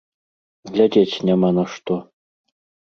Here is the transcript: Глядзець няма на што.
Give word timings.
Глядзець 0.71 1.21
няма 1.31 1.49
на 1.61 1.71
што. 1.77 1.93